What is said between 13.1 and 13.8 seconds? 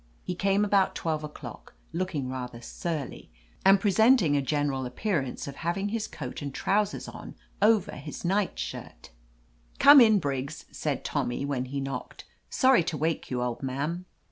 you, old